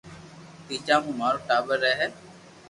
[0.67, 2.07] تيجا مي مارو ٽاٻر رھي ھي